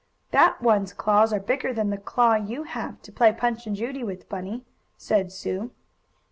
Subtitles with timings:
[0.31, 4.03] "That one's claws are bigger than the claw you have, to play Punch and Judy
[4.03, 4.65] with, Bunny,"
[4.97, 5.69] said Sue.